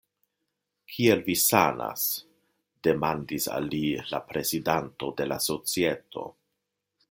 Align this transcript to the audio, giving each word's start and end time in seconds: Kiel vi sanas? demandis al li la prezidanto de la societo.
Kiel 0.93 1.19
vi 1.27 1.35
sanas? 1.41 2.05
demandis 2.89 3.47
al 3.59 3.69
li 3.75 3.83
la 4.15 4.23
prezidanto 4.33 5.15
de 5.21 5.29
la 5.33 5.41
societo. 5.53 6.29